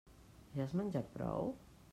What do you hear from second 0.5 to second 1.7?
Ja has menjat prou?